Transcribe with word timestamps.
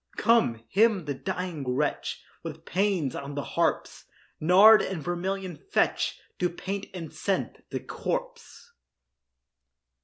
Come, 0.17 0.63
hymn 0.67 1.05
the 1.05 1.13
dying 1.13 1.75
wretch 1.75 2.23
With 2.41 2.65
pæans 2.65 3.13
on 3.15 3.35
the 3.35 3.43
harps; 3.43 4.05
Nard 4.39 4.81
and 4.81 4.99
vermilion 5.03 5.57
fetch 5.57 6.19
To 6.39 6.49
paint 6.49 6.87
and 6.91 7.13
scent 7.13 7.63
the 7.69 7.81
corpse. 7.81 8.71